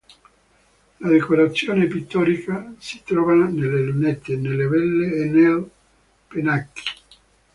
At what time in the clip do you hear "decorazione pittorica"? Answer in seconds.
1.09-2.73